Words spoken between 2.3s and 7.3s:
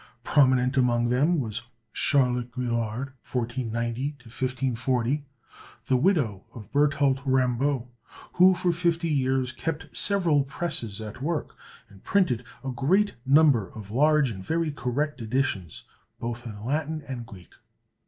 Guillard, 1490 1540, the widow of Berthold